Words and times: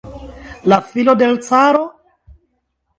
La 0.73 0.79
filo 0.87 1.15
de 1.21 1.27
l' 1.29 1.39
caro? 1.51 1.87